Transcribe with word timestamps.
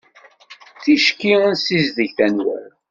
Ticki 0.81 1.33
ad 1.47 1.57
ssizdgeɣ 1.57 2.11
tanwalt. 2.17 2.77